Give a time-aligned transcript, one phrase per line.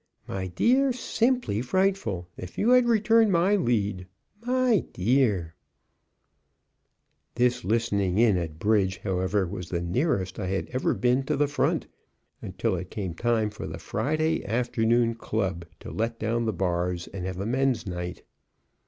[0.27, 4.07] my dear, simply frightful if you had returned my lead
[4.43, 5.53] my dear!"
[7.35, 11.45] This listening in at bridge, however, was the nearest I had ever been to the
[11.47, 11.85] front,
[12.41, 17.27] until it came time for the Friday Afternoon Club to let down the bars and
[17.27, 18.23] have a Men's Night.